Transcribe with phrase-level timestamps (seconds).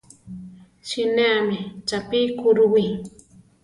[0.89, 1.57] Sineámi
[1.87, 2.85] chápi kurúwi.